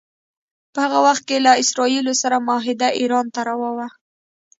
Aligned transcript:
په 0.73 0.77
هغه 0.85 0.99
وخت 1.07 1.23
کې 1.29 1.37
له 1.45 1.51
اسراییلو 1.63 2.13
سره 2.21 2.43
معاهده 2.47 2.87
ایران 2.99 3.25
ته 3.33 3.41
روا 3.49 3.69
وه. 3.77 3.87